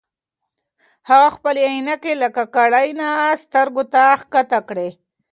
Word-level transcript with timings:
هغه 1.09 1.29
خپلې 1.35 1.61
عینکې 1.71 2.13
له 2.21 2.27
ککرۍ 2.35 2.89
نه 2.99 3.09
سترګو 3.43 3.83
ته 3.93 4.01
ښکته 4.21 4.59
کړې. 4.69 4.89